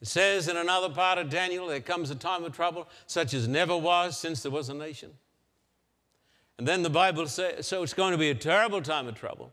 [0.00, 3.48] It says in another part of Daniel, there comes a time of trouble such as
[3.48, 5.10] never was since there was a nation.
[6.56, 9.52] And then the Bible says, so it's going to be a terrible time of trouble.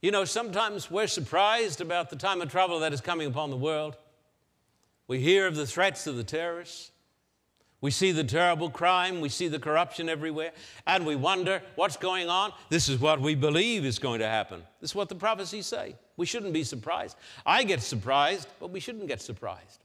[0.00, 3.56] You know, sometimes we're surprised about the time of trouble that is coming upon the
[3.56, 3.96] world.
[5.08, 6.92] We hear of the threats of the terrorists.
[7.80, 10.50] We see the terrible crime, we see the corruption everywhere,
[10.84, 12.52] and we wonder what's going on.
[12.70, 14.64] This is what we believe is going to happen.
[14.80, 15.94] This is what the prophecies say.
[16.16, 17.16] We shouldn't be surprised.
[17.46, 19.84] I get surprised, but we shouldn't get surprised.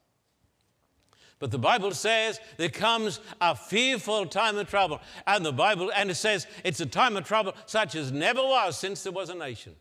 [1.37, 4.99] But the Bible says there comes a fearful time of trouble.
[5.27, 8.77] And the Bible, and it says it's a time of trouble such as never was
[8.77, 9.75] since there was a nation.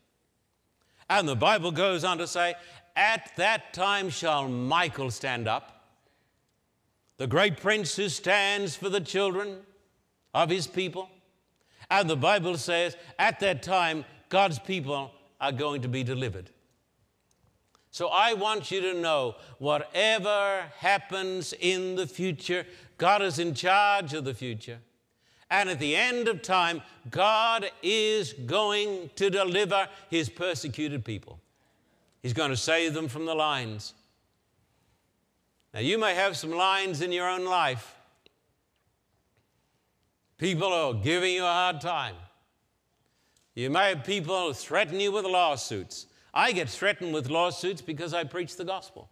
[1.12, 2.54] And the Bible goes on to say,
[2.96, 5.84] At that time shall Michael stand up
[7.18, 9.58] the great prince who stands for the children
[10.32, 11.10] of his people.
[11.90, 16.48] And the Bible says at that time, God's people are going to be delivered.
[17.90, 22.64] So I want you to know whatever happens in the future,
[22.96, 24.78] God is in charge of the future.
[25.52, 26.80] And at the end of time,
[27.10, 31.38] God is going to deliver his persecuted people.
[32.22, 33.92] He's going to save them from the lines.
[35.74, 37.94] Now, you may have some lines in your own life.
[40.38, 42.16] People are giving you a hard time.
[43.54, 46.06] You may have people threaten you with lawsuits.
[46.32, 49.10] I get threatened with lawsuits because I preach the gospel.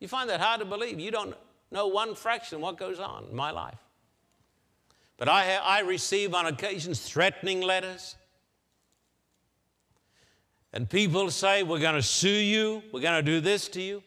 [0.00, 0.98] You find that hard to believe.
[0.98, 1.34] You don't
[1.70, 3.83] know one fraction what goes on in my life.
[5.16, 8.16] But I, I receive on occasions threatening letters.
[10.72, 14.02] And people say, We're going to sue you, we're going to do this to you.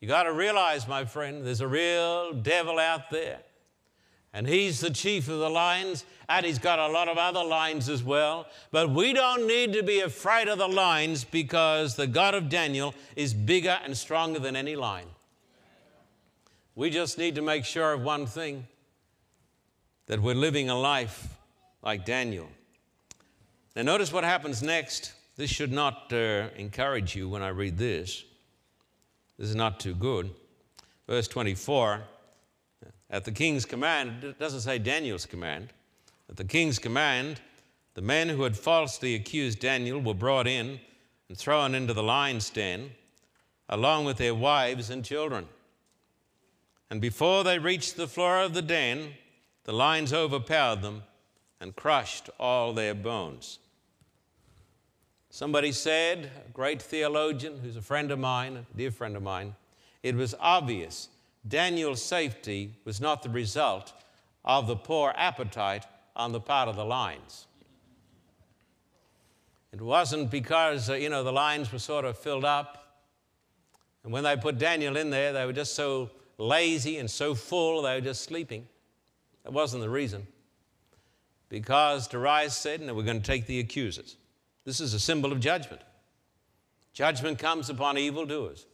[0.00, 3.40] You got to realize, my friend, there's a real devil out there.
[4.32, 7.88] And he's the chief of the lions, and he's got a lot of other lions
[7.88, 8.46] as well.
[8.70, 12.94] But we don't need to be afraid of the lions because the God of Daniel
[13.16, 15.08] is bigger and stronger than any lion.
[16.74, 18.66] We just need to make sure of one thing
[20.08, 21.28] that we're living a life
[21.82, 22.48] like Daniel.
[23.76, 25.12] Now, notice what happens next.
[25.36, 28.24] This should not uh, encourage you when I read this.
[29.38, 30.30] This is not too good.
[31.06, 32.02] Verse 24
[33.10, 35.68] At the king's command, it doesn't say Daniel's command.
[36.28, 37.40] At the king's command,
[37.94, 40.80] the men who had falsely accused Daniel were brought in
[41.28, 42.92] and thrown into the lion's den,
[43.68, 45.46] along with their wives and children.
[46.90, 49.12] And before they reached the floor of the den,
[49.68, 51.02] the lions overpowered them
[51.60, 53.58] and crushed all their bones.
[55.28, 59.54] Somebody said, a great theologian who's a friend of mine, a dear friend of mine,
[60.02, 61.10] it was obvious
[61.46, 63.92] Daniel's safety was not the result
[64.42, 65.84] of the poor appetite
[66.16, 67.46] on the part of the lions.
[69.74, 73.02] It wasn't because, uh, you know, the lions were sort of filled up.
[74.02, 76.08] And when they put Daniel in there, they were just so
[76.38, 78.66] lazy and so full, they were just sleeping.
[79.48, 80.26] That wasn't the reason.
[81.48, 84.16] Because Darius said, and we're going to take the accusers.
[84.66, 85.80] This is a symbol of judgment.
[86.92, 88.66] Judgment comes upon evildoers.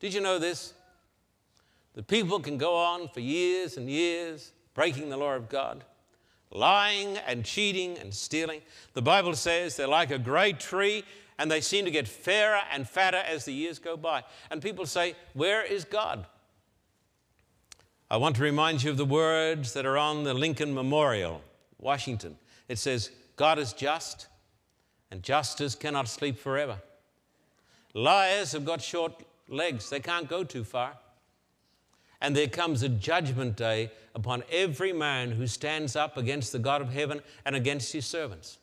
[0.00, 0.74] Did you know this?
[1.94, 5.84] The people can go on for years and years breaking the law of God,
[6.50, 8.62] lying and cheating and stealing.
[8.94, 11.04] The Bible says they're like a great tree
[11.38, 14.24] and they seem to get fairer and fatter as the years go by.
[14.50, 16.26] And people say, Where is God?
[18.10, 21.42] I want to remind you of the words that are on the Lincoln Memorial,
[21.78, 22.38] Washington.
[22.66, 24.28] It says, God is just,
[25.10, 26.78] and justice cannot sleep forever.
[27.92, 30.96] Liars have got short legs, they can't go too far.
[32.20, 36.80] And there comes a judgment day upon every man who stands up against the God
[36.80, 38.58] of heaven and against his servants.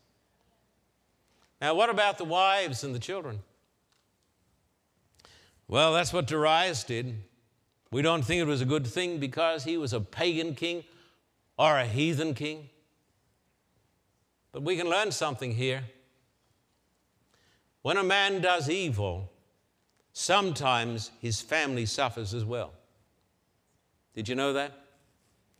[1.61, 3.39] Now, what about the wives and the children?
[5.67, 7.15] Well, that's what Darius did.
[7.95, 10.83] We don't think it was a good thing because he was a pagan king
[11.57, 12.67] or a heathen king.
[14.51, 15.81] But we can learn something here.
[17.83, 19.31] When a man does evil,
[20.11, 22.73] sometimes his family suffers as well.
[24.13, 24.73] Did you know that?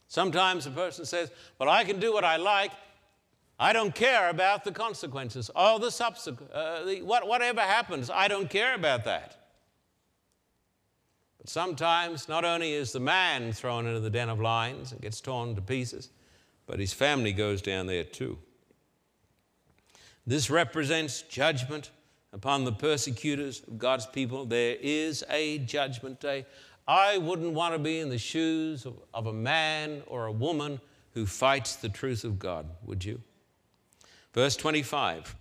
[0.10, 2.74] Sometimes a person says, Well, I can do what I like.
[3.58, 5.50] I don't care about the consequences.
[5.56, 9.45] All the subsequent, uh, whatever happens, I don't care about that.
[11.46, 15.56] Sometimes not only is the man thrown into the den of lions and gets torn
[15.56, 16.10] to pieces,
[16.66, 18.38] but his family goes down there too.
[20.26, 21.92] This represents judgment
[22.34, 24.46] upon the persecutors of God's people.
[24.46, 26.46] There is a judgment day.
[26.88, 30.82] I wouldn't want to be in the shoes of, of, a man or a woman
[31.14, 33.22] who fights the truth of God, would you?
[34.34, 35.36] Verse 25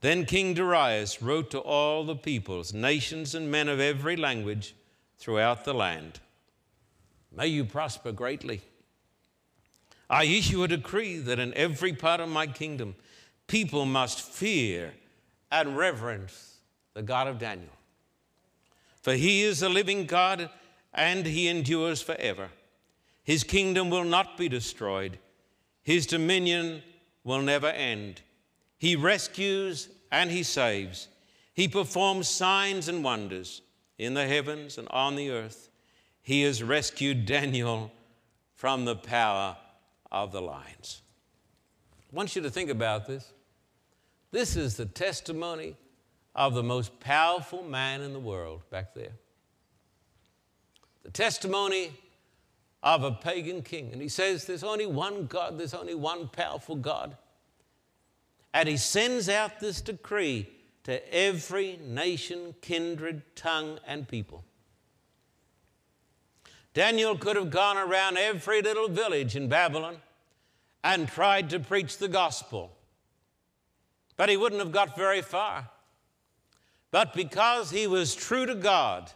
[0.00, 4.74] Then King Darius wrote to all the peoples, nations, and men of every language
[5.24, 6.20] throughout the land.
[7.34, 8.60] May you prosper greatly.
[10.10, 12.94] I issue a decree that in every part of my kingdom,
[13.46, 14.92] people must fear
[15.50, 16.58] and reverence
[16.92, 17.72] the God of Daniel.
[19.00, 20.50] For he is a living God
[20.92, 22.50] and he endures forever.
[23.22, 25.18] His kingdom will not be destroyed,
[25.82, 26.82] his dominion
[27.24, 28.20] will never end.
[28.76, 31.08] He rescues and he saves,
[31.54, 33.62] he performs signs and wonders
[33.98, 35.68] in the heavens and on the earth.
[36.22, 37.92] He has rescued Daniel
[38.54, 39.56] from the power
[40.10, 41.02] of the lions.
[41.92, 43.32] I want you to think about this.
[44.30, 45.76] This is the testimony
[46.34, 49.12] of the most powerful man in the world back there.
[51.02, 51.92] The testimony
[52.84, 53.90] of a pagan king.
[53.92, 57.16] And he says, There's only one God, there's only one powerful God.
[58.52, 60.48] And he sends out this decree
[60.84, 64.44] to every nation, kindred, tongue, and people.
[66.74, 69.96] Daniel could have gone around every little village in Babylon
[70.82, 72.76] and tried to preach the gospel,
[74.16, 75.70] but he wouldn't have got very far.
[76.90, 79.10] But because he was true to God,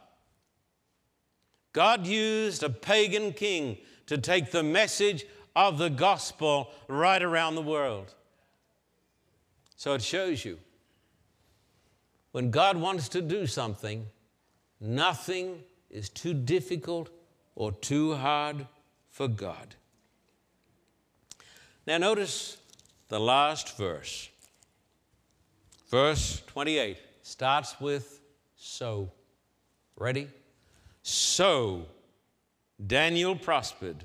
[1.73, 7.63] God used a pagan king to take the message of the gospel right around the
[7.63, 8.15] world.
[9.77, 10.59] So it shows you
[12.33, 14.07] when God wants to do something,
[14.81, 17.11] nothing is too difficult
[17.55, 18.67] or too hard
[19.11, 19.75] for God.
[21.87, 22.59] Now, notice
[23.09, 24.29] the last verse.
[25.91, 28.21] Verse 28 starts with
[28.57, 29.11] so.
[29.97, 30.29] Ready?
[31.03, 31.87] So
[32.87, 34.05] Daniel prospered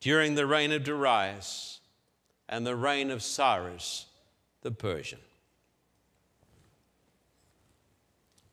[0.00, 1.80] during the reign of Darius
[2.48, 4.06] and the reign of Cyrus
[4.62, 5.20] the Persian.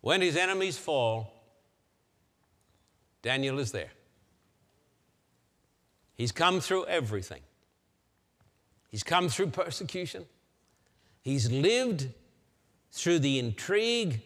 [0.01, 1.31] When his enemies fall,
[3.21, 3.91] Daniel is there.
[6.15, 7.41] He's come through everything.
[8.89, 10.25] He's come through persecution.
[11.21, 12.09] He's lived
[12.91, 14.21] through the intrigue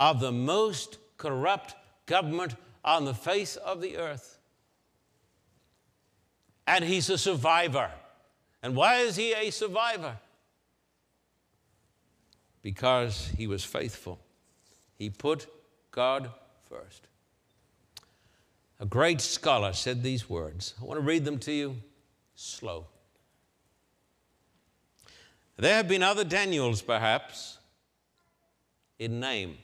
[0.00, 1.74] of the most corrupt
[2.06, 2.54] government
[2.84, 4.38] on the face of the earth.
[6.66, 7.90] And he's a survivor.
[8.62, 10.16] And why is he a survivor?
[12.62, 14.18] Because he was faithful.
[14.96, 15.46] He put
[15.90, 16.30] God
[16.68, 17.06] first.
[18.80, 20.74] A great scholar said these words.
[20.80, 21.76] I want to read them to you
[22.34, 22.86] slow.
[25.56, 27.58] There have been other Daniels, perhaps,
[28.98, 29.56] in name,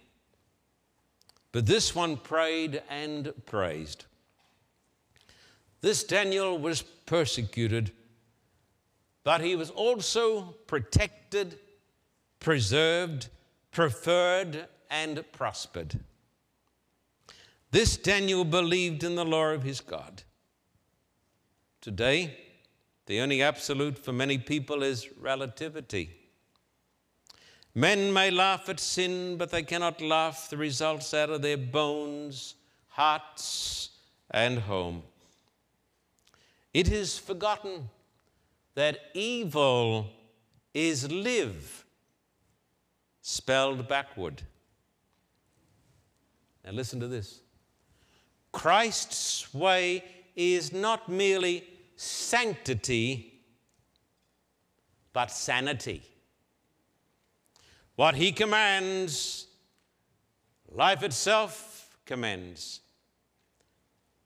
[1.53, 4.07] but this one prayed and praised.
[5.83, 7.93] This Daniel was persecuted,
[9.25, 11.59] but he was also protected,
[12.41, 13.29] preserved,
[13.71, 15.99] preferred, and prospered.
[17.71, 20.23] This Daniel believed in the law of his God.
[21.81, 22.37] Today,
[23.07, 26.11] the only absolute for many people is relativity.
[27.75, 32.55] Men may laugh at sin, but they cannot laugh the results out of their bones,
[32.89, 33.89] hearts,
[34.31, 35.03] and home.
[36.75, 37.89] It is forgotten
[38.75, 40.11] that evil
[40.75, 41.87] is live,
[43.23, 44.43] spelled backward.
[46.65, 47.41] Now, listen to this
[48.53, 50.05] Christ's way
[50.37, 51.65] is not merely
[51.97, 53.41] sanctity,
[55.13, 56.03] but sanity.
[57.97, 59.47] What he commands,
[60.71, 62.81] life itself commends.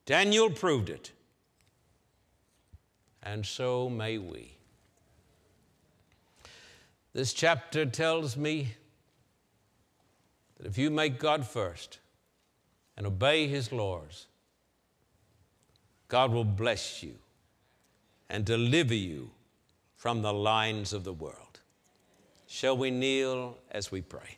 [0.05, 1.11] Daniel proved it,
[3.21, 4.53] and so may we.
[7.13, 8.75] This chapter tells me
[10.57, 11.99] that if you make God first,
[12.97, 14.25] and obey his laws,
[16.07, 17.15] God will bless you
[18.29, 19.29] and deliver you
[19.95, 21.59] from the lines of the world.
[22.47, 24.37] Shall we kneel as we pray?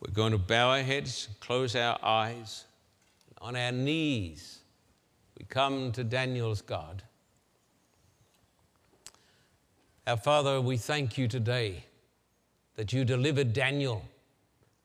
[0.00, 2.64] We're going to bow our heads, close our eyes.
[3.40, 4.60] On our knees,
[5.38, 7.02] we come to Daniel's God.
[10.04, 11.84] Our Father, we thank you today
[12.74, 14.04] that you delivered Daniel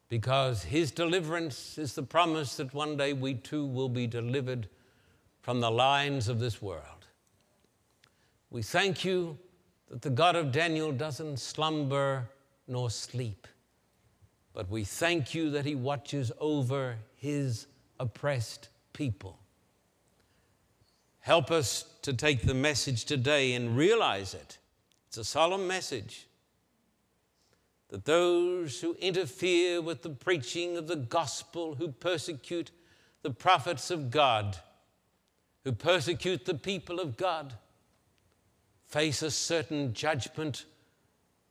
[0.10, 4.68] because his deliverance is the promise that one day we too will be delivered
[5.42, 7.08] from the lines of this world.
[8.52, 9.40] We thank you
[9.90, 12.30] that the God of Daniel doesn't slumber
[12.68, 13.48] nor sleep,
[14.54, 17.66] but we thank you that he watches over his
[18.00, 19.40] oppressed people.
[21.22, 24.60] Help us to take the message today and realize it
[25.08, 26.28] it's a solemn message
[27.90, 32.72] that those who interfere with the preaching of the gospel, who persecute
[33.22, 34.58] the prophets of God,
[35.64, 37.54] who persecute the people of God,
[38.86, 40.66] face a certain judgment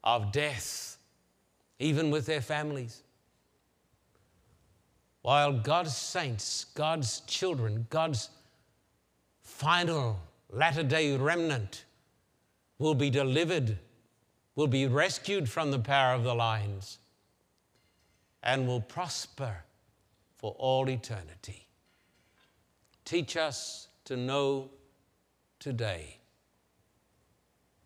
[0.05, 0.99] of death,
[1.79, 3.03] even with their families.
[5.23, 8.29] While God's saints, God's children, God's
[9.43, 11.86] final latter day remnant
[12.79, 13.79] will be delivered,
[14.55, 16.99] will be rescued from the power of the lions,
[18.43, 19.65] and will prosper
[20.37, 21.67] for all eternity.
[23.05, 24.71] Teach us to know
[25.59, 26.19] today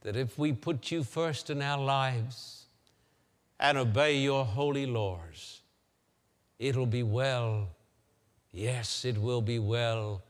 [0.03, 2.67] that if we put you first in our lives
[3.59, 5.61] and obey your holy laws,
[6.59, 7.69] it'll be well.
[8.53, 10.23] Yes, it will be well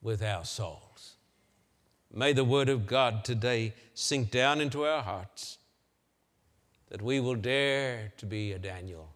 [0.00, 0.85] with our souls.
[2.18, 5.58] May the Word of God today sink down into our hearts
[6.88, 9.10] that we will dare to be a Daniel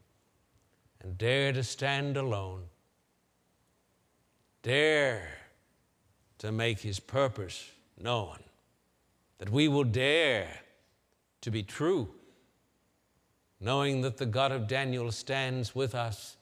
[1.00, 2.64] and dare to stand alone,
[4.62, 5.26] dare
[6.40, 8.36] to make His purpose known,
[9.38, 10.50] that we will dare
[11.40, 12.06] to be true,
[13.60, 16.36] knowing that the God of Daniel stands with us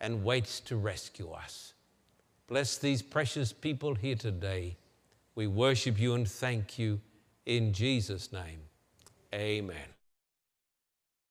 [0.00, 1.74] and waits to rescue us.
[2.46, 4.76] Bless these precious people here today.
[5.40, 7.00] We worship you and thank you
[7.46, 8.60] in Jesus' name.
[9.32, 9.99] Amen.